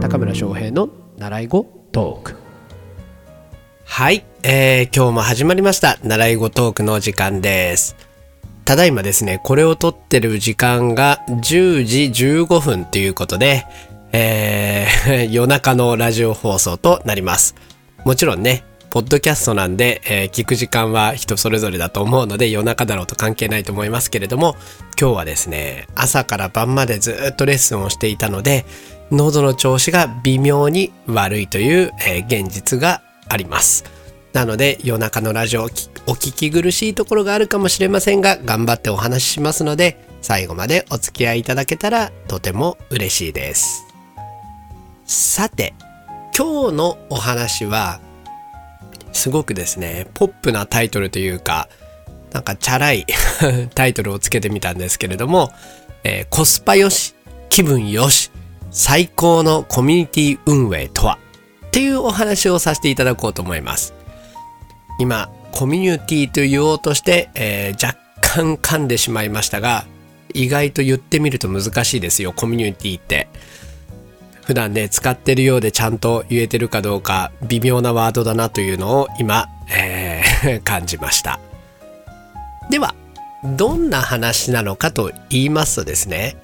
[0.00, 0.88] 高村翔平の
[1.18, 2.36] 習い語トーク。
[3.84, 5.98] はい、えー、今日も始まりました。
[6.02, 7.96] 習い語トークの時間です。
[8.64, 13.66] ただいまですねこれを撮ってる時間が10時15分ということで、
[14.12, 17.54] えー、 夜中のラジオ放送となります。
[18.06, 24.56] もちろんねポッドキャストなんで、えー聞く時間は人それぞれだと思うので夜中だろうと関係ないと思いますけれども
[24.98, 28.64] 今日はですね朝から晩までずっとレッスンをしていたので
[29.10, 33.84] 喉の調子が微妙に悪いという、えー現実があります。
[34.32, 43.84] なので夜中のラジオお聞き苦しいところがあるかもしれませんが頑張ってお話ししますので最後までお付き合いいただけたらとても嬉しいです。
[45.04, 45.74] さて
[46.36, 48.00] 今日のお話は
[49.12, 51.68] すごくですねポップなタイトルというか
[52.32, 53.06] なんかチャラい
[53.74, 55.52] タイトルをつけてみたんですけれども、
[56.04, 57.14] えーコスパよし
[57.48, 58.30] 気分よし
[58.70, 61.18] 最高のコミュニティ運営とは
[61.66, 63.94] っていうお話をさせていただこうと思います。
[65.00, 69.86] 今コミュニティと言おうとして、えー若干噛んでしまいましたが
[70.34, 73.28] 意外と言ってみると難しいですよコミュニティって。
[74.48, 81.38] 普段ね使ってるようでちゃんと言えてるかどうか微妙なワードだなというのを今、えー 感じました。
[82.70, 82.94] では
[83.44, 86.36] どんな話なのかと言いますとですね、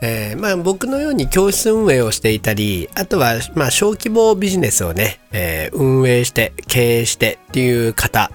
[0.00, 8.32] えーまあ、僕のように教室運営をしていたりあとはまあ小規模ビジネスをね、えー運営して経営してっていう方、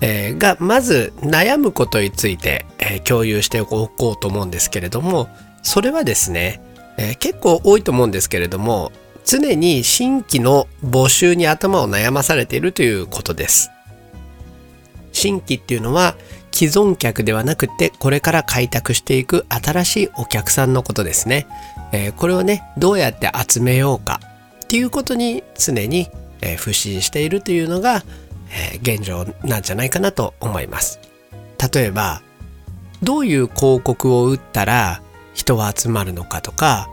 [0.00, 5.28] えーがまず悩むことについて、え共有しておこうと思うんですけれども
[5.62, 6.62] それはですね、
[6.98, 8.92] えー結構多いと思うんですけれども
[9.24, 13.70] 常に新規の募集に頭を悩まされているということです。
[15.12, 16.16] 新規っていうのは
[16.52, 21.46] 既存客ではなくてこれから開拓していく新しいお客さんのことですね。
[21.92, 24.20] えーこれをねどうやって集めようか
[24.64, 26.08] っていうことに常に、
[26.40, 28.02] えー不信しているというのが、
[28.50, 30.98] えー現状なんじゃないかなと思います。
[31.72, 32.22] 例えば
[33.02, 35.02] どういう広告を打ったら
[35.34, 36.88] 人は集まるのかとか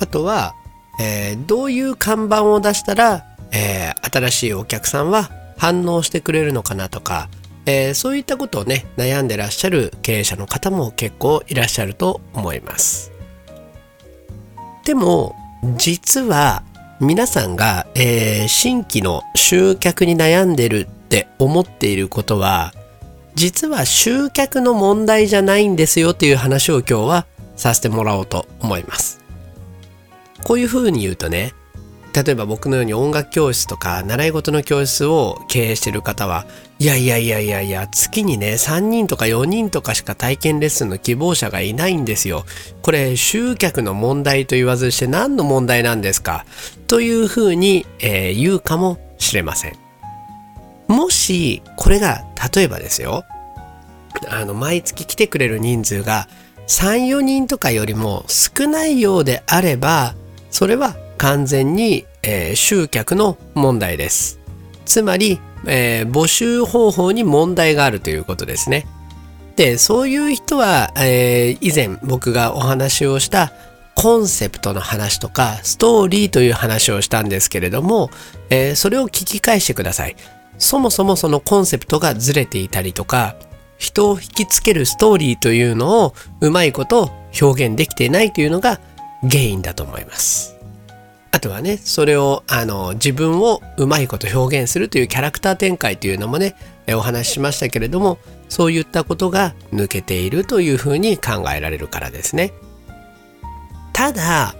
[0.00, 0.54] あとは、
[1.00, 7.28] えーどういう看板を出したら、えー新しいお客さんは反応してくれるのかなとか、
[7.66, 13.12] えーそういったことをね悩んでらっしゃる経営者の方も結構いらっしゃると思います。
[14.84, 15.36] でも
[15.76, 16.62] 実は
[17.00, 22.72] 皆さんが、えー新規の集客に悩んでるって思っていることは
[23.34, 27.26] 実は集客の問題じゃないんですよっていう話を今日は
[27.56, 29.20] させてもらおうと思います。
[30.42, 31.52] こういう風に言うとね
[32.12, 36.44] 例えば僕のように音楽教室とか習い事の教室を経営してる方は
[36.80, 42.44] いやいやいやいやいや月にね3人とか4人とかしか体験レッスンの希望者がいないんですよ。
[42.82, 46.46] これ集客の問題と言わずして何の問題なんですか？
[46.88, 49.89] という風に、えー言うかもしれません。
[50.90, 53.24] もしこれが例えばですよ。
[54.28, 56.26] あの毎月来てくれる人数が
[56.66, 60.14] 34人とかよりも少ないようであれば
[60.50, 64.40] それは完全に、えー集客の問題です。
[64.84, 68.86] つまり、えー募集方法に問題があるということですね。
[69.54, 73.52] でそういう人は、えー以前僕がお話をした
[73.94, 78.10] コンセプトの話とかストーリーという話をしたんですけれども、
[78.48, 80.16] えーそれを聞き返してください。
[80.60, 83.34] そもそもそのコンセプトがずれていたりとか
[83.78, 87.10] 人を引きつけるストーリーというのをうまいこと
[87.40, 88.78] 表現できていないというのが
[89.22, 90.56] 原因だと思います。
[91.32, 96.56] あとはね、それを、あの、自分をうまいこと表現するというキャラクター展開というのもね、
[96.88, 102.52] お話ししましたけれども、そういったことが抜けているというふうに考えられるからですね。
[103.92, 104.56] ただ、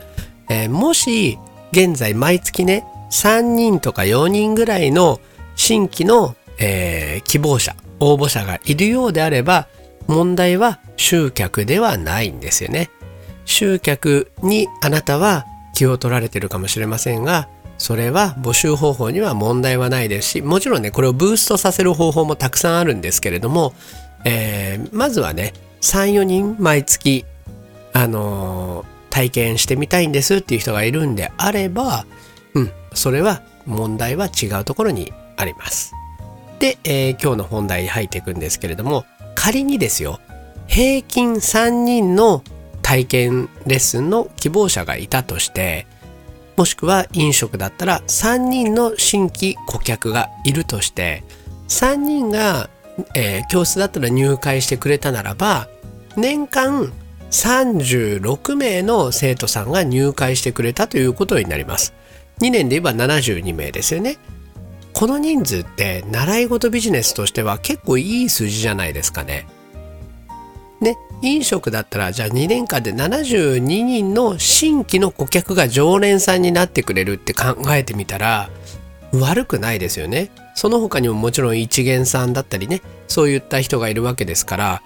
[0.49, 1.38] えーもし
[1.72, 5.21] 現在毎月ね、3人とか4人ぐらいの
[5.60, 9.69] 新規の、えー希望者、応募者がいるようであれば、
[10.06, 12.91] 問題は集客ではないんですよね。
[13.44, 15.44] 集客にあなたは
[15.75, 17.46] 気を取られてるかもしれませんが、
[17.76, 23.75] それは募集方法には問題はないですし、もちろんね、これをブーストさせる方法もたくさんあるんですけれども、
[24.25, 25.52] えーまずはね、
[25.82, 27.26] 3、4人毎月、
[27.93, 32.06] あのー体験してみたいんですっていう人がいるんであれば、
[32.55, 35.92] うん、それは問題は違うところにあります。
[36.58, 39.04] で、えー今日の本題に入っていくんですけれども、
[39.34, 40.20] 仮にですよ、
[40.66, 42.44] 平均3人の
[42.82, 45.87] 体験レッスンの希望者がいたとして、
[46.56, 51.25] もしくは飲食だったら3人の新規顧客がいるとして、
[51.69, 52.69] 3人が、
[53.14, 55.69] えー教室だったら入会してくれたならば、
[56.16, 56.93] 年間
[57.31, 61.94] 36名の生徒さんが入会してくれたということになります
[62.40, 64.19] 2年で言えば72名ですよね
[65.00, 69.47] この人数って習い事ビジネスとしては結構いい数字じゃないですかね
[70.79, 78.50] ね飲食だったらじゃあ2年間で72人の新規の顧客が常連さんになってくれるって考えてみたら
[79.14, 80.31] 悪くないですよね。
[80.55, 84.82] その他にももちろん一元さんだったりねそういった人がいるわけですから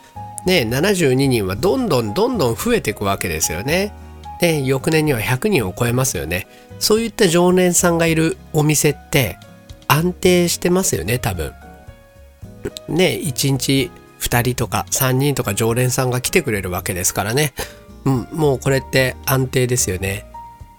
[0.46, 3.93] ね72人はどんどんどんどん増えていくわけですよね。
[4.40, 6.46] で翌年には100人を超えますよね。
[6.78, 9.38] そういった常連さんがいるお店って
[9.94, 11.52] 安定してますよね多分。
[12.88, 17.52] ね1日2人とか3人とか常連さんが来てくれるわけですからね。
[18.05, 20.26] うん、もうこれって安定ですよね。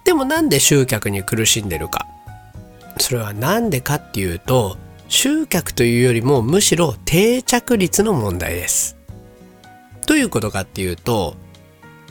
[0.03, 2.05] でもなんで集客に苦しんでるか？
[2.99, 4.77] それは何でかっていうと、
[5.07, 8.97] 集客というよりもむしろ定着率の問題です。
[10.07, 11.35] どういうことかっていうと、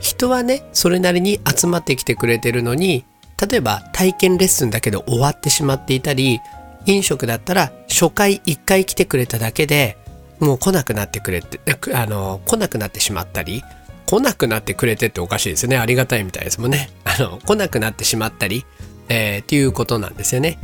[0.01, 3.05] 人はね、それなりに集まってきてくれてるのに、
[3.49, 6.41] 例えば体験レッスンだけで終わってしまっていたり、
[6.87, 9.97] 飲食だったら初回1回来てくれただけで
[10.41, 11.61] もう来なくなってくれて、
[11.95, 13.63] あの、来なくなってしまったり、
[14.07, 15.79] 来なくなってくれてっておかしいですね。
[15.79, 16.91] ありがたいみたいですもんね。
[17.05, 18.65] あの、来なくなってしまったり、
[19.09, 20.59] えー、っていうことなんですよね。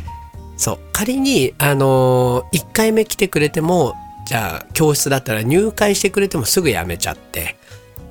[0.56, 0.78] そう。
[0.92, 3.94] 仮に、あの、1回目来てくれても、
[4.26, 7.56] じゃあ、教室だったら入会してくれてもすぐ辞めちゃって、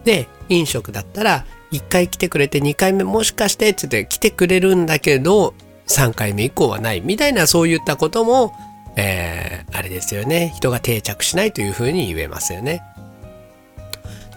[0.03, 5.53] で、飲食だったら、1回来てくれて2回目もしかしてって言って来てくれるんだけど、
[5.89, 8.53] 3回目以降はないみたいなそういったことも、
[8.95, 10.53] えー、あれですよね。
[10.55, 12.83] 人が定着しないというふうに言えますよね。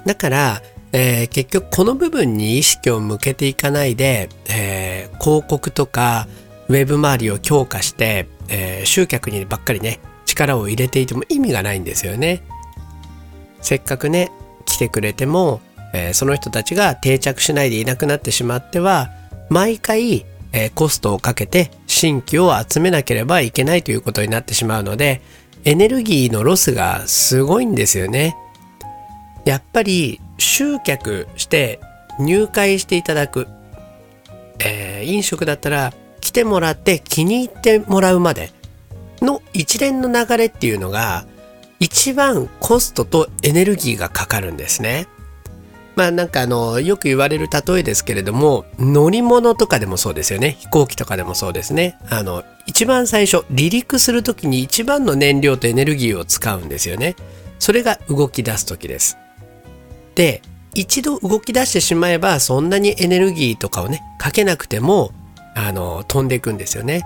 [0.04, 0.62] だから、
[0.92, 6.26] えー、結局この部分に意識を向けていかないで、えー、広告とか
[6.68, 12.42] ウェブ周りを強化して、えー、集客にばっかりね力を入れていても意味がないんですよね。
[13.60, 14.32] せっかくね
[14.64, 15.60] 来てくれても、
[15.94, 19.10] えー、その人たちが定着しないでいなくなってしまっては
[19.50, 25.22] 毎回えー、コストをかけて新規を集めなければいけないということになってしまうので
[25.64, 28.36] エネルギーのロスがすごいんですよね。
[29.44, 31.80] やっぱり集客して
[32.18, 33.48] 入会していただく、
[34.58, 38.50] えー、飲食だったら来てもらって気に入ってもらうまで
[39.20, 41.26] の一連の流れっていうのが
[41.80, 45.08] 一番コストとエネルギーがかかるんですね。
[45.94, 50.56] まあなんかあのよく言われる例えですけれども乗り物とかでもそうですよね。
[50.58, 51.98] 飛行機とかでもそうですね。
[52.08, 57.16] あの一番最初離陸する時に一番の燃料とエネルギーを使うんですよね。
[57.58, 59.18] それが動き出す時です。
[60.14, 60.42] で
[60.74, 65.12] 一度動き出してしまえばそんなにエネルギーとかをねかけなくても
[65.54, 67.04] あの飛んでいくんですよね。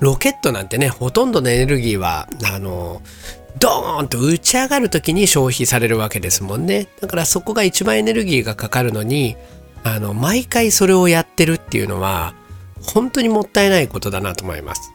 [0.00, 3.02] ロケットなんてねほとんどのエネルギーはあの
[3.58, 6.88] ドーンと打ち上がる時に消費されるわけですもんね。
[7.00, 9.36] だからそこが一番エネルギーがかかるのに、
[9.84, 12.34] あの、毎回それをやってるっていうのは、
[12.82, 14.92] 本当にもったいないことだなと思います。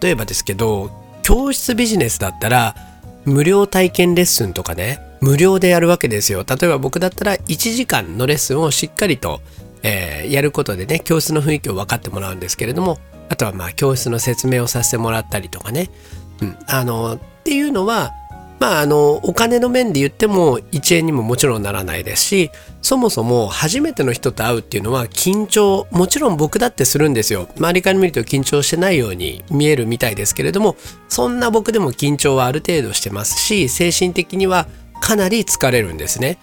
[0.00, 0.90] 例えばですけど、
[1.22, 2.76] 教室ビジネスだったら、
[3.24, 6.44] 無料体験レッスンとかね、無料でやるわけですよ。
[6.46, 9.40] 例えば僕だったら1時間のレッスンをしっかりと、
[9.82, 12.98] えー、やることでね、教室の雰囲気を分かってもらうんですけれども、
[13.30, 15.90] あとはまあ教室の説明をさせてもらったりとかね、
[16.40, 18.12] うん、あのっていうのは
[18.60, 22.50] まああのお金の面で言っても1円にももちろんならないですし
[22.82, 27.48] そもそも初めての人と会うっていうのは緊張もちろん僕だってするんですよ。
[27.56, 30.76] 周りから見ると緊張してないように見えるみたいですけれども
[31.08, 34.66] そんな僕でも緊張はある程度してますし精神的には
[35.00, 36.38] かなり疲れるんですね。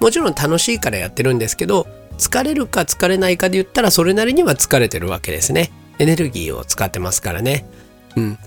[0.00, 1.86] もちろん楽しいからやってるんですけど
[2.18, 5.70] 疲れるか疲れないかで言ったらそれなりには疲れてるわけですね。
[5.98, 7.66] エネルギーを使ってますからね。
[8.16, 8.38] うん。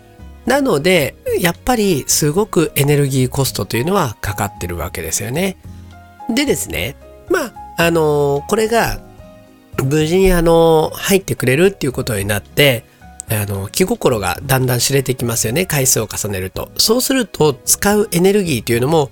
[0.46, 5.58] なので、やっぱりすごくエネルギーコストというのはかかってるわけですよね。
[6.34, 6.96] でですね、
[7.30, 9.02] まあ、あのこれが
[9.84, 12.86] 無事にあの入ってくれるっていうことになって、
[13.30, 15.66] あの気心がだんだん知れてきますよね。
[15.66, 16.72] 回数を重ねると。
[16.78, 19.10] そうすると使うエネルギーというのも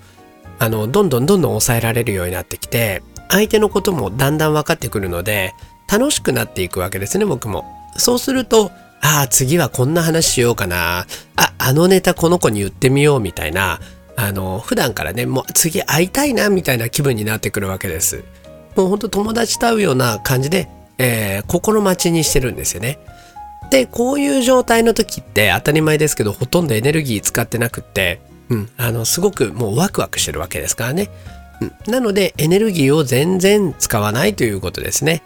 [0.58, 5.52] あのどんどんどんどん抑えられるようになってきて相手のこともだんだん分かってくるので
[5.90, 7.64] 楽しくなっていくわけですね僕も。
[7.96, 8.70] そうすると
[9.04, 11.06] ああ、次はこんな話しようかな。
[11.36, 13.78] あ、あのネタこの子に言ってみようみたいな、
[14.16, 18.24] あの、普段からね、もう次会いたいなみたいな気分になってくるわけです。
[18.76, 22.98] もうほんと友達と会うような感じで、えー、心待ちにしてるんですよね。
[23.70, 31.10] で、こういう状態の時って当たり前ですけど、ほとんどエネルギー使ってなくって、うん、あの、すごくもうワクワクしてるわけですからね。
[31.60, 35.22] うん、なので、エネルギーを全然使わないということですね。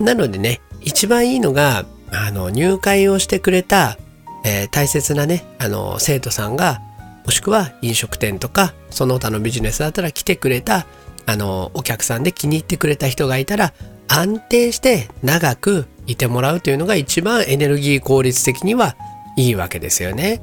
[0.00, 1.84] なのでね、一番いいのが、
[2.14, 3.98] あの入会をしてくれた、
[4.44, 6.80] えー、大切なねあの生徒さんが
[7.24, 10.86] もしくは飲食店とかその他のビジネスだったら来てくれた
[11.26, 13.72] あの、お客さんで気に入ってくれた人がいたら、
[14.08, 18.96] 安定して長くいてもらうというのが一番エネルギー効率的には
[19.36, 20.42] いいわけですよね。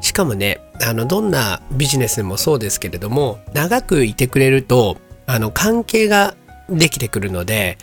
[0.00, 6.34] しかもね、あの、どんなビジネスでもそうですけれども、長くいてくれると、あの、関係が
[6.70, 7.76] できてくるので、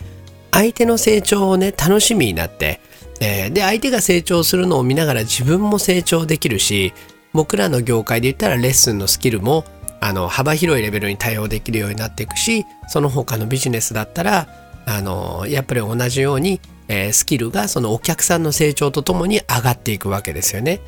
[0.52, 2.82] 相手の成長をね、楽しみになって、
[3.20, 6.94] えー、で、相手が成長するのを見ながら自分も成長できるし、
[7.34, 9.66] 僕らの業界で言ったらレッスンのスキルも
[10.00, 14.48] あの幅広いレベルに対応できるようになっていくしその他のビジネスだったら
[14.86, 20.80] あのやっぱり同じように、えー、スキルがそのお客さんの成長とともに上がっていくわけですよね。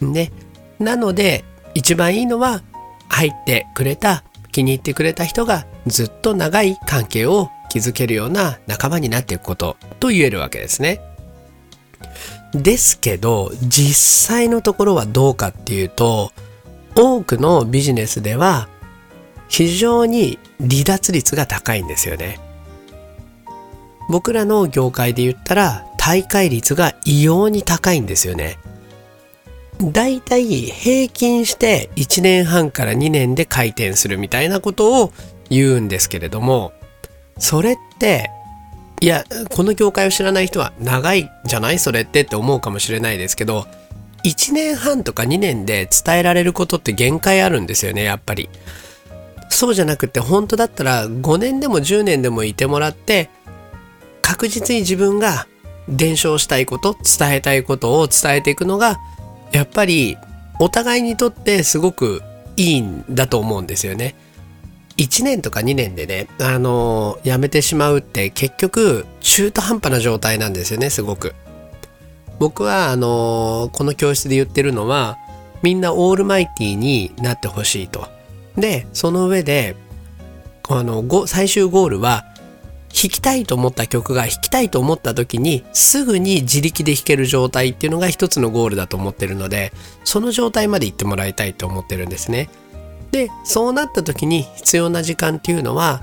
[0.00, 0.30] ね
[0.78, 2.62] なので一番いいのは
[3.08, 11.00] 入ってくれた気に入ってくれた人がずっと長い関係を築けるような仲間になっていくことと言えるわけですね。
[12.52, 16.32] ですけど実際のところはどうかっていうと
[16.94, 18.68] 多くのビジネスでは
[19.48, 22.40] 非常に離脱率が高いんですよね。
[24.08, 28.58] 僕らの業界で言ったら大会率が異様に高いんですよね。
[29.80, 35.12] だいたい平均して1年半から2年で回転するみたいなことを
[35.48, 36.72] 言うんですけれども、
[37.38, 38.30] それって、
[39.02, 41.80] いや、この業界を知らない人は長いじゃない？
[41.80, 43.66] それってって思うかもしれないですけど、
[44.22, 48.48] 1年半とか2年で伝えられることって限界あるんですよね、やっぱり。
[49.48, 53.28] そうじゃなくて、本当だったら5年でも10年でもいてもらって、
[54.22, 55.48] 確実に自分が
[55.88, 59.00] 伝承したいこと、伝えたいことを伝えていくのが、
[59.50, 60.16] やっぱり
[60.60, 62.22] お互いにとってすごく
[62.56, 64.14] いいんだと思うんですよね。
[65.02, 71.34] 1年とか2年でね、あのー、辞めてしまうって結局中途半端な状態なんですよね、すごく。
[72.38, 75.16] 僕はあのこの教室で言ってるのは
[75.62, 78.08] みんなオールマイティになってほしいと。
[78.56, 79.76] でその上で
[80.68, 82.24] あの最終ゴールは
[82.92, 89.72] 弾きたいと思った曲が弾きたいと思った時にすぐに自力で弾ける状態っていうのが一つのゴールだと思ってるので
[90.04, 92.48] その状態まで行ってもらいたいと思ってるんですね。
[93.12, 96.02] でそうなった時に必要な時間っていうのは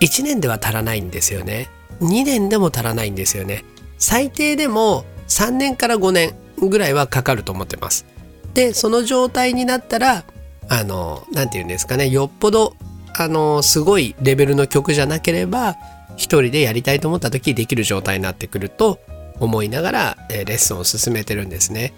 [0.00, 1.68] 1年では足らないんですよね。
[2.00, 3.64] 2年でも足らないんですよね。
[3.98, 8.06] 最低でも3年から5年ぐらいはかかると思ってます。
[8.54, 10.24] でその状態になったら
[10.68, 12.74] あの何て言うんですかねよっぽど
[13.16, 15.76] あのすごいレベルの曲じゃなければ
[16.16, 18.98] 一人でやりたいと思った時できる状態になってくると
[19.38, 21.92] 思いながら、え、レッスンを進めてるんですね。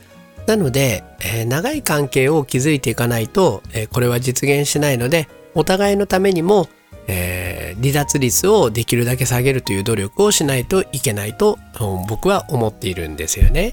[0.48, 6.68] なので、えー、長い関係を築いていかないと、えー、これは実現しないのでお互いのためにも
[7.10, 11.58] えー、離脱率をできるだけ下げるという努力をしないといけないと
[12.06, 13.72] 僕は思っているんですよね。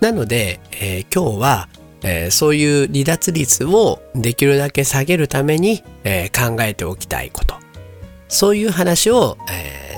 [0.00, 1.68] なので、えー、今日は、
[2.02, 7.56] えー、そういう離脱率をできるだけ下げるために、え考えておきたいこと
[8.28, 9.94] そういう話を、え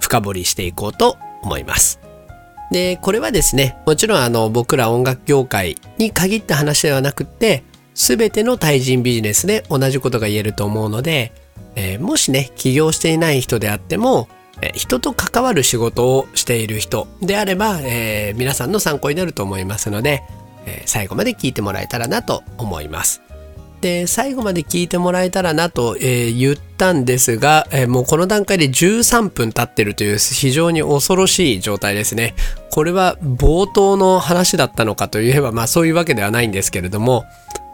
[0.00, 2.00] 深掘りしていこうと思います。
[2.70, 11.32] でこれはですねもちろんあの僕ら音楽業界に限った話ではなくって全ての対人ビジネスで同じことが言えると思うので
[11.76, 14.28] えー、もしね、起業していない人であっても、
[14.60, 20.22] えー、人と関わる仕事をしている人であれば、えー、皆さんの参考になると思いますので、
[20.66, 23.22] え最後まで聞いてもらえたらなと思います。
[23.80, 32.34] で、最後まで聞いてもらえたらなと、え言ったんですが、えもうこの段階で13分経ってるという非常に恐ろしい状態ですね。
[32.70, 37.24] これは冒頭の話だったのかといえば、まあそういうわけではないんですけれども、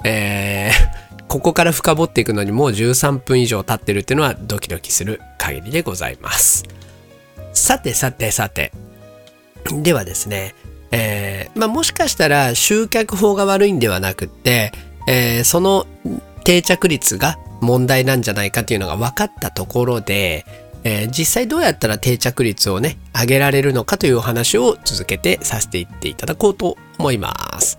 [0.04, 6.64] えーここから深掘っていくのにもう13分以上経ってるっていうのはドキドキする限りでございます。
[7.52, 8.72] さてさてさて。
[9.82, 10.54] ではですね、
[10.92, 14.72] えー、まあ、もしかしたら集客法が悪いんではなくって、
[15.06, 15.86] えー、その
[16.44, 20.44] 定着率が問題なんじゃないかっていうのが分かったところで、
[20.84, 27.78] えー、実際どうやったら定着率をね、上げられるのかというお話を続けてさせていっていただこうと思います。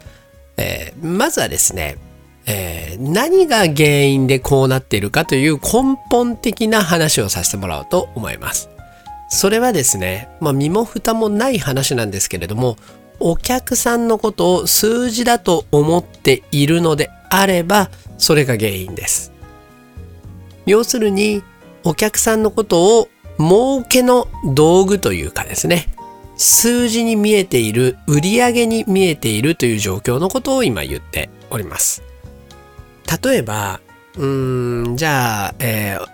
[0.57, 1.97] えー、まずはですね、
[2.45, 8.69] えー、何が原因でこうなっているかという根本的な話をさせてもらおうと思います。
[9.29, 12.77] それはですね、まあ、身も蓋もない話なんですけれども、
[13.19, 19.31] お客さんのことを数字だと思っているのであれば、それが原因です。
[20.65, 21.43] 要するに、
[21.83, 25.87] お客さんのことを儲けの道具というかですね、
[26.35, 32.03] 数字に見えている、売上に見えているという状況のことを今言っております。
[33.23, 33.79] 例えば、
[34.15, 36.07] うーん、じゃあ、えー、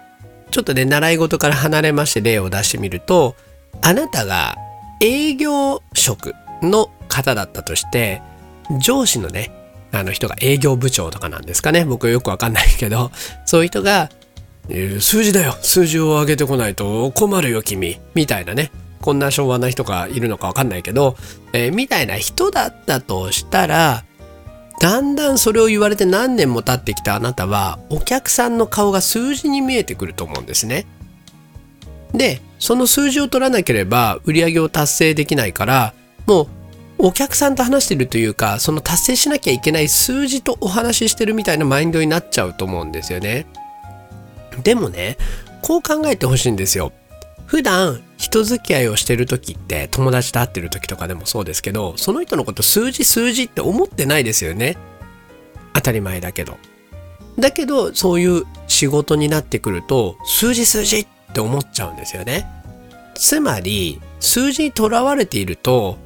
[0.51, 3.35] ちょっとね、習い事から離れまして例を出してみると、
[3.81, 4.55] あなたが
[5.01, 8.21] 営業職の方だったとして、
[8.79, 9.51] 上司のね、
[9.93, 11.85] あの人が営業部長とかなんですかね。
[11.85, 13.11] 僕よくわかんないけど、
[13.45, 14.09] そういう人が、
[14.69, 15.53] えー数字だよ。
[15.61, 17.99] 数字を上げてこないと困るよ君。
[18.13, 18.71] みたいなね。
[19.01, 21.17] こんな昭和な人がいるのかわかんないけど、
[21.51, 24.05] えーみたいな人だったとしたら
[24.79, 30.85] だんだんそれを言われて何年も経ってきたあなたはお客さんの顔が数字に見えてくると思うんですね。
[32.13, 35.93] でその数字を取らなければ売り上げを達成できないから
[36.25, 36.47] もう
[36.97, 43.45] お客さんと話してるというかその達成しなきゃいけない数字とお話ししてるみたいなマインドになっちゃうと思うんですよね。
[44.63, 45.17] でもね
[45.61, 46.91] こう考えてほしいんですよ。
[47.45, 54.77] 普段人付き合いをしてる時って友達と会ってる時とかでもそうですけどその人のこと数字数字って思ってないですよね
[55.73, 56.57] 当たり前だけど
[57.37, 62.47] だけどそういう仕事になってくると数字数字って思っちゃうんですよね
[63.13, 65.97] つまり数字にとらわれていると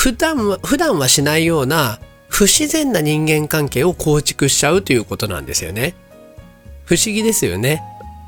[0.00, 5.94] 普段は普段はしないような不自然な人間関係を構築しちゃうということなんですよね。
[6.86, 7.82] 不思議ですよね。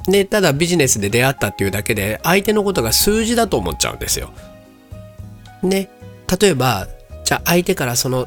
[0.06, 4.34] ね、ただビジネスで出会ったっていうだけで相手のことが数字だと思っちゃうんですよ。
[5.62, 5.88] ね、
[6.38, 6.88] 例えば
[7.24, 8.26] じゃあ相手からその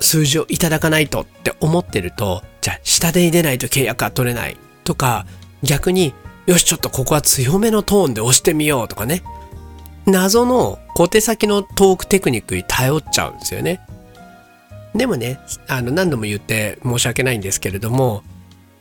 [0.00, 4.56] 数字をいただかないとって思ってるとじゃあ下手に出ないと契約は取れない。
[4.84, 5.26] とか
[5.62, 6.14] 逆に
[6.46, 9.22] よしちょっとここは強めのトーンで押してみようとかね。
[10.06, 13.86] 謎の小手先のトークテクニックに頼っちゃうんですよね。
[14.94, 15.38] でもね
[15.68, 18.22] あの何度も言って申し訳ないんですけれども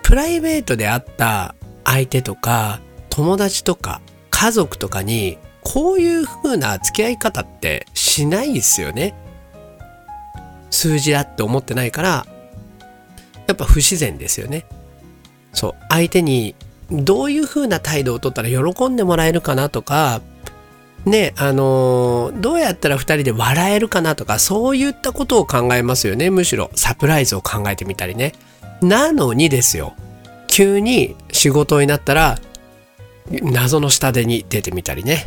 [0.02, 2.80] プライベートであった相手とか
[3.10, 9.14] 友達とか家族とかにこういう風な付き合い方ってしないですよね。
[10.70, 12.26] 数字だって思ってないから
[13.46, 14.66] やっぱ不自然ですよね。
[15.52, 16.56] そう相手に
[16.90, 20.22] どういう風な態度をとったら喜んでもらえるかなとか
[21.06, 26.72] ねあのーどうやったら2人で笑えるかなとかそういったことを考えますよねむしろ。
[26.76, 28.34] サプライズを考えてみたりね。
[28.82, 29.94] なのにですよ。
[30.48, 32.40] 急に仕事になったら
[33.30, 35.26] 謎の下手に出てみたりね。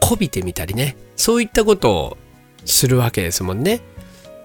[0.00, 0.96] こびてみたりね。
[1.16, 2.16] そういったことを
[2.64, 3.78] するわけですもんね。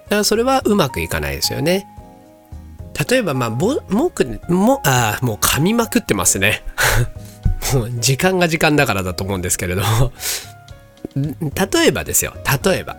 [0.06, 1.88] だからそれはうまくいかないですよね。
[3.10, 6.64] 例えばまあぼもくもあもう噛みまくってますね。
[8.00, 10.12] 時間が時間だからだと思うんですけれども。
[11.18, 12.34] 例えばですよ
[12.66, 12.98] 例えば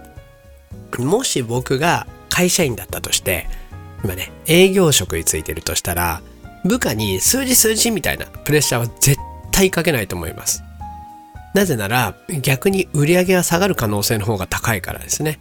[0.98, 3.46] もし僕が会社員だったとして
[4.04, 6.22] 今ね営業職についてるとしたら
[6.64, 9.18] 部下に数字数字みたいなプレッシャーは絶
[9.50, 10.62] 対かけないと思います。
[11.54, 15.40] なぜなら逆に売り上げが下がる可能性の方が高いからですね。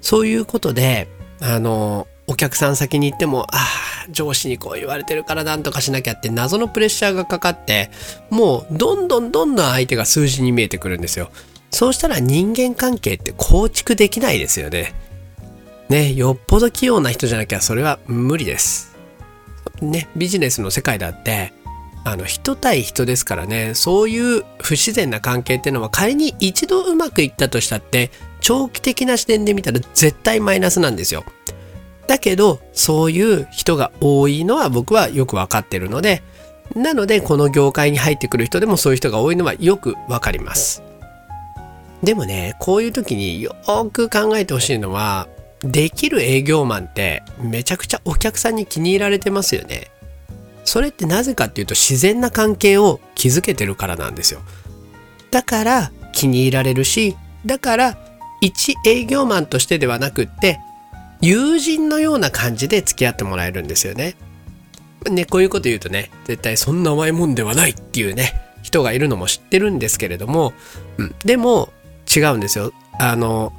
[0.00, 1.08] そういうことで、
[1.40, 3.56] あの、お客さん先に行っても、あ
[4.06, 7.90] あ、上司にこう言われてるからなんとかしなきゃって謎のプレッシャーがかかって、
[8.30, 11.30] もうどんどんどんどん相手が数字に見えてくるんですよ。
[11.70, 14.94] そうしたら人間関係って構築できないですよね。
[15.88, 18.96] ね、よっぽど器用な人じゃなきゃそれは無理です。
[19.80, 21.52] ね、ビジネスの世界だって
[22.04, 31.24] あの人対人ですからねそういう不自然な関係っていうのは仮に一度うまくいったとしたって長期的な視点で見たら絶対マイナスなんですよ
[32.06, 36.22] だけどそういう人が多いのは僕はよく分かってるので
[36.74, 40.82] なのでこの業界に入ってくる人でもそういう人が多いのはよく分かります
[42.02, 45.28] でもねこういう時によーく考えてほしいのは
[45.60, 49.90] できる営業マンってめちゃくちゃお客さんに気に入られてますよね。
[50.64, 54.40] それってなぜかっていうと自然な関係を築けてるからなんですよ。
[55.30, 57.98] だから気に入られるし、だから
[58.40, 60.60] 一営業マンとしてではなくって
[61.20, 64.14] 友人のような感じで付き合ってもらえるんですよね。
[65.10, 70.52] ね、こういうこと言うとね、絶対そんな甘いもんではないっていうね、人がいるのも知ってるんですけれども、
[70.98, 71.72] うん、でも
[72.18, 72.72] 違うんですよ。
[72.98, 73.52] あの、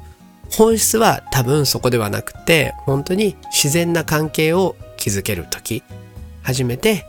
[0.50, 5.82] 本質は多分そこではなくて本当に自然な関係を築ける時
[6.42, 7.06] 初めて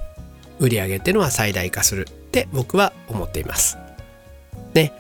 [0.60, 3.78] 売り上げっていうのは最大化するって僕は思っています。
[4.74, 4.94] ね。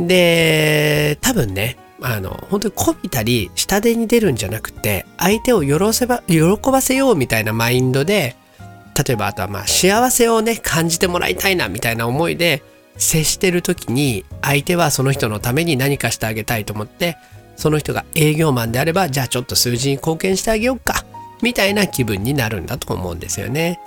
[0.00, 8.36] で多分ねあの本当にこびたり下手に出るんじゃなくて相手を喜せば喜ばせようみたいなマインドで
[9.06, 12.62] 例えばあとはまあ幸せをね感じてもらいたいなみたいな思いで
[12.96, 17.16] 接してる時に相手はその人のために何かしてあげたいと思って
[17.56, 21.04] その人が営業マンであればじゃあちょっと数字に貢献してあげようか
[21.42, 23.80] みたいな気分になるんだと思うんですよね。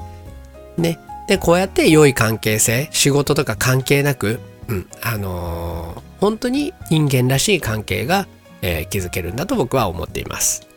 [0.77, 0.99] ね。
[1.27, 8.27] でこうやって良い関係性仕事とか関係なく、うんあのー本当に人間らしい関係が、
[8.61, 10.67] えー築けるんだと僕は思っています。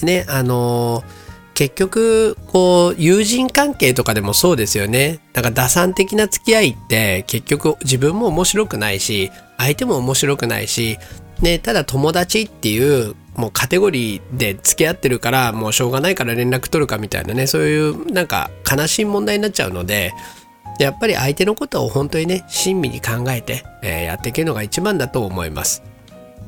[0.00, 1.27] でねあのー
[1.58, 5.18] 結局こう友人関係とかでもそうですよね。
[5.34, 10.98] なんか打算的な付き合いって結局自分も面白くないし相手も面白くないし
[11.42, 20.12] ね、ただ友達っていうもうカテゴリーで付き合ってるからもうしょうがないから連絡取るかみたいなねそういうなんか悲しい問題になっちゃうので
[20.78, 25.82] やっぱり相手のことを本当にね、親身に考えて、えー、やっていけるのが一番だと思います。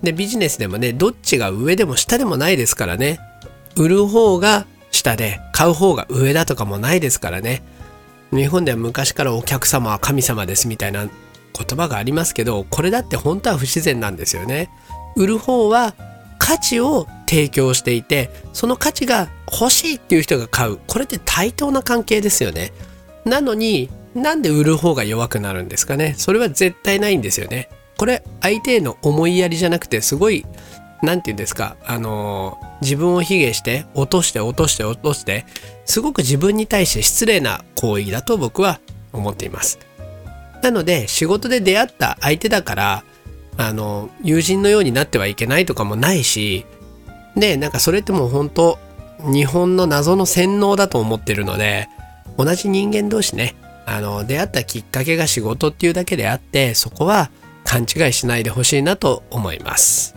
[0.04, 3.18] で、ビジネスでもね、どっちが上でも下でもないですからね。
[3.74, 4.66] 売る方が
[5.00, 7.62] 下で、買う方が上だとかもないですからね。
[8.32, 11.12] 日本では昔からお客様は神様ですみたいな言
[11.76, 14.70] 葉がありますけど、これだって本当は不自然なんですよね。
[15.16, 15.94] 売る方は
[16.38, 20.78] 価値を提供していて、その価値が欲しいっていう人が買う。
[20.86, 22.72] これって対等な関係ですよね。
[23.24, 27.68] なのに、なんで売る方が弱くなるんですかねそれは絶対ないんですよね。
[27.96, 30.46] これ相手への思いやりじゃなくてすごい
[31.02, 35.46] 何て言うんですかあのー、自分を卑下して落として落として落として
[35.84, 38.80] すごく自分に対して失礼な行為だと僕は
[39.12, 39.78] 思っています。
[40.62, 43.04] なので仕事で出会った相手だから
[43.56, 46.66] あの友人のようになってはいけないとかもないし
[47.34, 48.78] でなんかそれってもう本当
[49.20, 51.88] 日本の謎の洗脳だと思ってるので
[52.36, 53.54] 同じ人間同士ね
[53.90, 57.30] あの、出会ったきっかけが仕事っていうだけであって、そこは
[57.64, 60.14] 勘違いしないでほしいなと思います。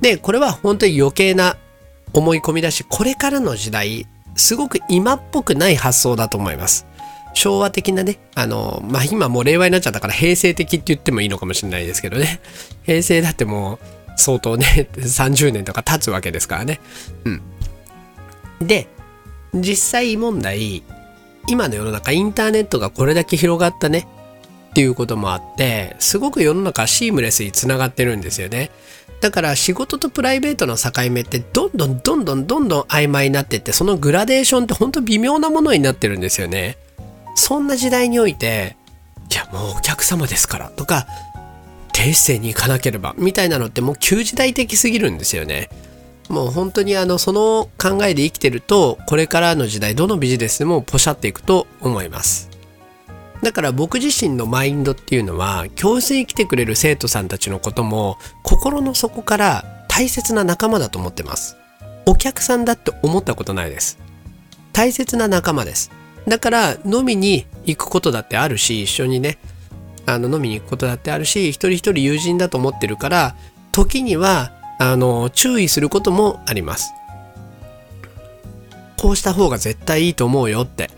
[0.00, 1.56] で、これは本当に余計な
[2.12, 6.86] 思い込みだし、これからの時代、すごく今っぽくない発想だと思います。
[7.34, 12.40] 昭和的なね、あの、まあ、今もう令和になっちゃったから平成的って言ってもいいのかもしれないですけどね。
[12.84, 13.78] 平成だってもう
[14.16, 16.80] 相当ね、 30年とか経つわけですからね。
[17.24, 17.42] うん。
[18.66, 18.88] で、
[19.54, 20.82] 実際問題、
[21.48, 24.08] 今の世の中インターネットがこれだけ広がったね
[24.76, 28.70] っていうこともあってすごく世の中シームレスにつながってるんですよね。
[29.22, 36.76] だから仕事とプライベートの境目ってどんどんどんどんどんどん曖昧になってってそのグラデーションってほんと微妙なものになってるんですよね。
[37.36, 38.76] そんな時代において
[39.32, 41.06] いやもうお客様ですからとか
[41.94, 45.70] 低姿勢に行かなければみたいなのってもう旧時代的すぎるんですよね。
[46.28, 52.55] もう本当にあのその考えで生きてるとこれからの時代どのビジネスでもポシャっていくと思います。
[53.46, 61.56] だから僕自身のマインドっていうのは教室に来てくれる生徒さんたちのことも心の底から大切な仲間だと思ってます
[62.06, 64.00] お客さんだって思ったことないです
[64.72, 65.92] 大切な仲間です
[66.26, 69.38] だから飲みに行くことだってあるし一緒にね
[70.06, 73.36] あの飲みに行くことだってあるし一人一人友人だと思ってるから
[73.70, 76.92] 時にはあの、注意することもあります。
[78.98, 80.90] こうした方が絶対いいと思うよって。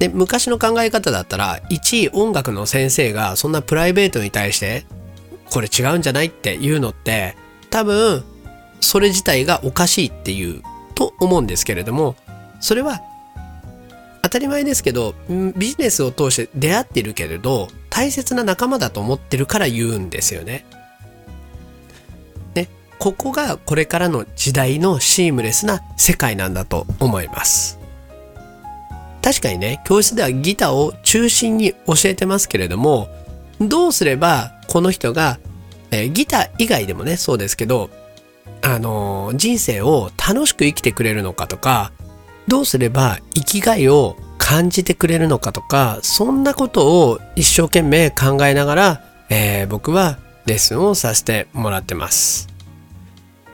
[0.00, 4.84] で、昔の考え方だったら、1位音楽の先生がそんなプライベートに対して、
[5.50, 7.36] これ違うんじゃないっていうのって、
[7.70, 8.24] 多分、
[8.80, 10.62] それ自体がおかしいっていう、
[10.94, 12.16] と思うんですけれども、
[12.60, 13.00] それは、
[14.22, 20.64] 当たり前ですけど、ビジネスを通して出会ってるけれど、大切な仲間だと思ってるから言うんですよね。
[23.00, 27.79] ここがこれからの時代のシームレスな世界なんだと思います。
[29.22, 33.08] 確かにね、教室ではギターを中心に教えてますけれども、
[33.60, 35.38] どうすればこの人が、
[35.90, 37.90] えー、ギター以外でもね、そうですけど、
[38.62, 41.92] あのー、人生を楽しく生きてくれるのかとか、
[42.48, 52.48] どうすれば生きがいを感じてくれるのかとか、そんなことを一生懸命考えながら、えー、僕はレッスンをさせてもらってます。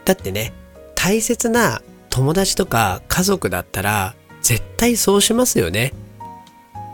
[0.05, 0.53] だってね、
[0.95, 5.93] 大切な友達とか家族だったら絶対そうしますよね。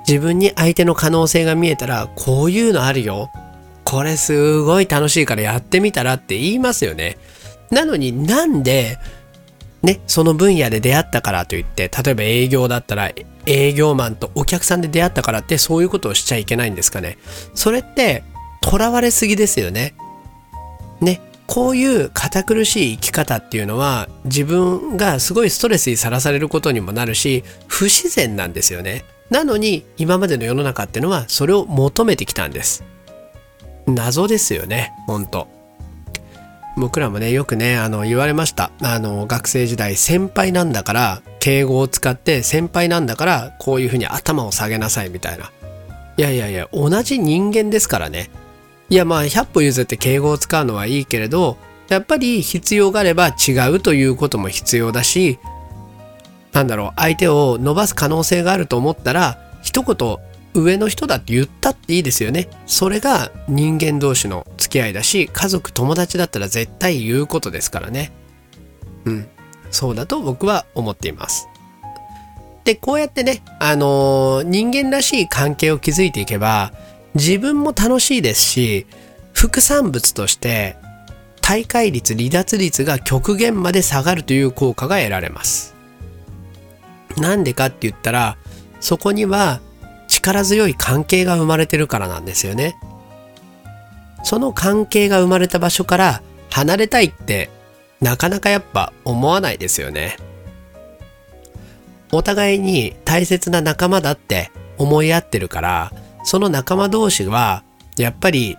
[0.08, 3.32] 自分に相手の可能性が見えたらこういうのあるよ。
[3.84, 7.18] これすごい楽しいからやってみたらって言いますよね。
[7.72, 8.98] なのになんで
[9.82, 13.12] ね、その分野で出会ったからといって、例えば営業だったら
[13.46, 17.18] 営業マンとお客さんで出会ったからってそういうことをしちゃいけないんですかね。
[17.54, 18.24] それって
[18.64, 19.94] 囚われすぎですよね。
[21.02, 29.06] ね、こういう堅苦しい生き方っていうのは自分がすごいストレスにさらされることにもなるし不自然なんですよね。
[29.30, 32.84] なのに今までの世の中ってのはそれを求めてきたんです。
[33.88, 35.48] 謎ですよね、ほんと。
[36.76, 38.72] 僕らもね、よくね、あの、言われました。
[38.82, 45.52] あの、学生時代、先輩なんだから、敬語を使って、先輩なんだから、こういうふうに頭を下げなさい、みたいな。
[46.18, 48.32] いやいやいや、同じ人間ですからね。
[48.94, 51.58] いやまあ100歩譲って敬語を使うのはいいけれど
[51.90, 55.40] やっぱり必要があれば違うということも必要だし
[56.52, 60.18] なんだろう相手を伸ばす可能性があると思ったら一言
[60.54, 62.48] 上の人だって言ったっていいですよね。
[62.68, 68.12] それが人間同士の付き合いだし家族友達だったら絶対言うことですからね。
[69.06, 69.28] うん。
[69.72, 71.48] そうだと僕は思っています。
[72.64, 76.72] でこうやってねあのー、人間らしい関係を築いていけば
[77.16, 78.88] 自分も楽しいですし、
[79.34, 80.78] 副産物として
[81.42, 85.76] 大会率、離脱率が極限まで下がるという効果が得られます。
[87.18, 88.38] なんでかって言ったら、
[88.80, 89.60] そこには
[90.08, 92.76] 力強い関係が生まれてるからなんですよね。
[94.24, 97.50] その関係が生まれた場所から離れたいって
[98.00, 100.18] なかなかやっぱ思わないですよね。
[102.12, 105.92] お互いに大切な仲間だって思い合ってるから
[106.24, 107.64] その仲間同士は
[107.98, 108.58] やっぱり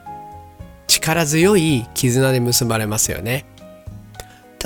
[0.86, 3.46] 力強い絆で結ばれますよね。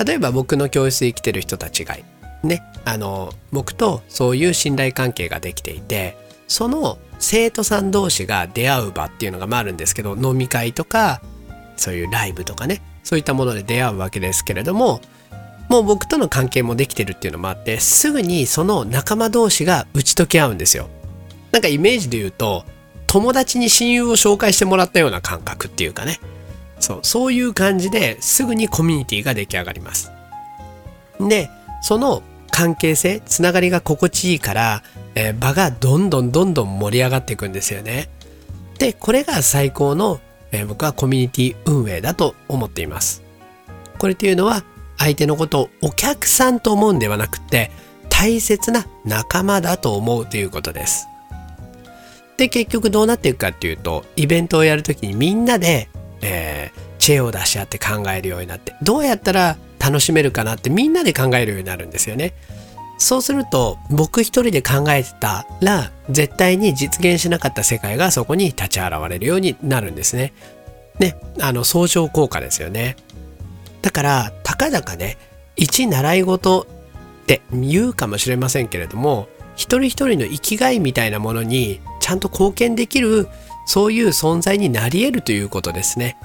[0.05, 1.97] 例えば僕の教室で生きてる人たちが
[2.43, 11.21] ねあの僕とそういう信頼関係ができていてその生徒さん同士が出会う場っていうのがあるんですけど飲み会とか
[11.75, 15.01] そういうライブとかねそういったもので出会うわけですけれども
[15.67, 20.89] もう僕との関係もできてるっていうのもあってすぐにその仲間同士が打ち解け合うんですよ。
[21.51, 22.65] なんかイメージで言うと
[23.09, 26.19] 友達に親友を紹介してもらったような感覚っていうかね
[26.79, 30.11] そうそういう感じですぐにコミュニティが出来上がります。
[31.19, 31.49] で
[31.81, 34.83] その関係性つながりが心地いいから、
[35.15, 38.09] えー、場がどんどんどんどん盛り上がっていくんですよね。
[38.77, 40.19] でこれが最高の、
[40.51, 43.23] えー、僕はコミュニティ運営だと思っています。
[43.97, 44.63] これっていうのは
[44.99, 47.71] 相手のことをお客さんと思うんではなくて
[48.09, 51.08] 大切な仲間だと思うということです。
[52.39, 55.89] で結局どうなっていくかっていうとイベントをやるときにみんなで、
[56.21, 62.33] えー、知恵を出し合って考えるようになってどうやったら楽しめるかなってみんなで考えるようになるんですよね。
[62.97, 70.33] そうすると僕一人で考えてたら絶対に実現しなかった世界がそこに立ち現れるようになるんですね。
[70.99, 72.95] ね、あの相乗効果ですよね。
[73.81, 75.17] だからたかだかね
[75.57, 76.67] 一習い事
[77.23, 79.27] って言うかもしれませんけれども
[79.59, 83.27] 一人一人の生きがいみたいなものにちゃんと貢献できる
[83.65, 86.17] そういう存在になり得るということですね。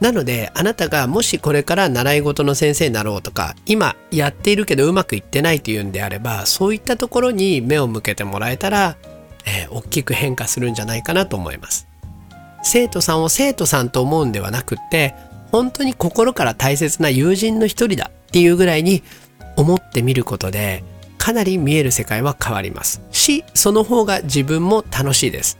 [0.00, 8.98] なのであなたがもしこれから習い事の先生になろうとか今やっているけどうまくいってないっていうんであればそういったところに目を向けてもらえたら、
[9.46, 11.88] えー、大きく変化するんじゃないかなと思います
[12.62, 15.14] 生徒さんを生徒さんと思うんではなくって
[15.50, 19.02] 本当に心から大切な友人の一人だっていうぐらいに
[19.56, 20.84] 思ってみることで
[21.24, 23.00] かなり見える世界は変わります。
[23.10, 25.58] しその方が自分も楽しいです。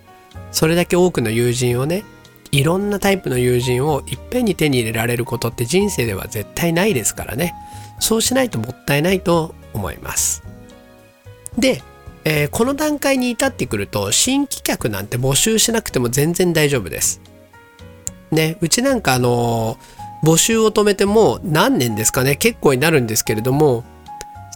[0.52, 2.04] それだけ多くの友人をね
[2.52, 7.54] いろんなタイプの友人をいっぺんに手に入れられることって人生では絶対ないですからね。
[7.98, 10.42] そうしないともったいないと思います。
[11.56, 11.80] で、
[12.26, 17.22] えー、この段階に至ってくると新規客なんて募集しなくても全然大丈夫です。
[18.30, 23.82] ねうちなんかあのー、募集を止めても何年ですかね結構になるんですけれども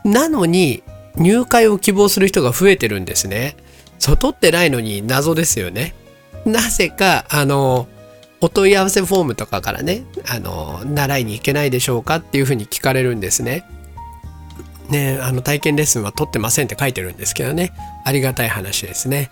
[0.05, 0.83] なのに
[1.19, 3.57] 入会を希望する人が増えてるんですね
[3.99, 5.95] そう取ってないのに謎ですよね
[6.45, 7.89] なぜか、あの、
[8.41, 13.65] お問い合わせフォームとかからね、あの、習いに行けないでしょうかっていうふうに聞かれるんですね。
[14.89, 17.73] ね、あの、体験レッスンは取ってませんって書いてるんですけどね。
[18.05, 19.31] ありがたい話ですね。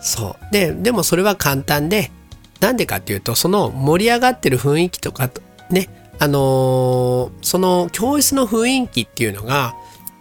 [0.00, 0.52] そう。
[0.52, 2.12] で、でもそれは簡単で、
[2.60, 5.30] なんでかっていうと、その盛り上がってる雰囲気とか、
[5.70, 5.88] ね、
[6.20, 9.74] あのー、その教室の雰囲気っていうのが、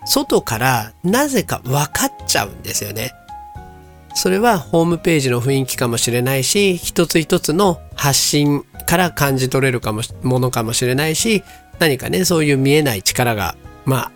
[0.07, 3.13] 外からなぜか分かっちゃうんですよね。
[4.15, 11.43] それはホームページの雰囲気かもしれないし一つ一つの発信から感じ取れるかもものかもしれないし
[11.77, 14.11] 何かねそういう見えない力がまあ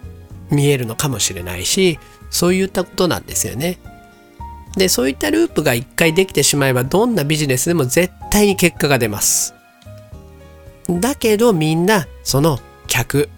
[0.49, 1.99] 見えるのかもしれないし
[2.31, 3.77] そういったことなんですよね。
[4.75, 9.53] でそういったループが一回できてしまえばどんなビジネスでも絶対に結果が出ます。
[10.89, 13.29] だけどみんなその客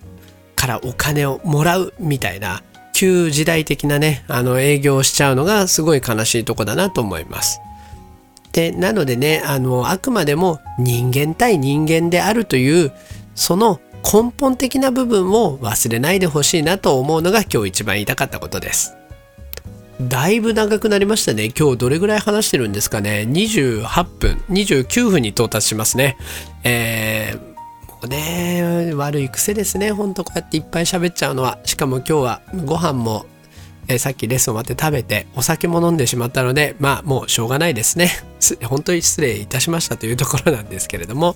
[0.64, 7.60] からお金をもらうみたいな旧時代的なね、あの営業をしちゃうのがすごい悲しいとこだなと思います。
[8.54, 12.94] で、なのでね、あの、あくまでも人間対人間であるという、
[13.36, 18.96] その根本的な部分を忘れないでほしいなと思うのが今日一番言いたかったことです。
[20.00, 21.52] だいぶ長くなりましたね。
[21.58, 23.26] 今日どれぐらい話してるんですかね。
[23.28, 26.16] 28分、29分に到達しますね。
[26.64, 27.53] えー
[28.08, 29.92] ね悪い癖ですね。
[29.92, 31.60] ほんとこうやっていっぱい喋っちゃうのは。
[31.64, 33.26] しかも今日はご飯も、
[33.88, 38.10] え、さっきレッスン終わって食べてお酒も飲んでしまったのでまあもうしょうがないですね。
[38.64, 41.36] 本当に失礼いたしましたというところなんですけれども。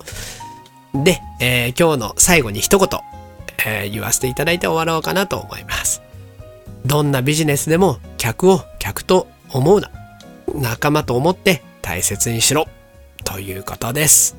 [0.94, 2.88] で、えー、今日の最後に一言、
[3.66, 6.02] えー、言わせていただいて終わろうかなと思います。
[6.86, 9.90] どんなビジネスでも客を客と思うな。
[10.54, 12.66] 仲間と思って大切にしろ。
[13.24, 14.37] ということです。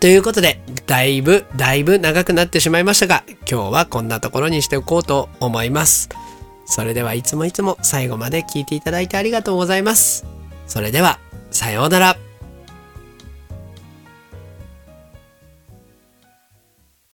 [0.00, 6.08] ということで、だいぶ、だいぶ長くなってしまいましたが、今日はこんなところにしておこうと思います。
[6.64, 10.24] それではいつもいつも最後まで聞いていただいてありがとうございます。
[10.66, 11.18] それでは、
[11.50, 12.29] さようなら。